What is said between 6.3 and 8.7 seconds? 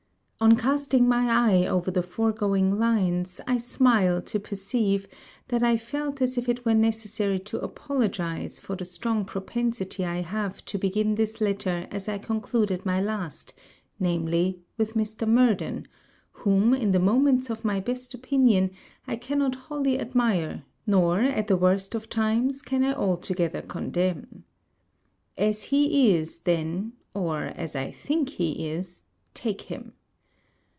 if it were necessary to apologize